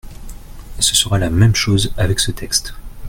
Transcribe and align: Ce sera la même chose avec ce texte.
Ce 0.79 0.95
sera 0.95 1.19
la 1.19 1.29
même 1.29 1.53
chose 1.53 1.93
avec 1.95 2.19
ce 2.19 2.31
texte. 2.31 2.73